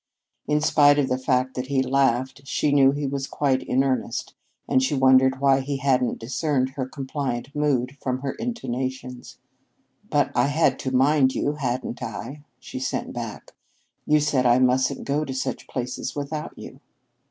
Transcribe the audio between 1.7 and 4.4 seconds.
laughed, she knew he was quite in earnest,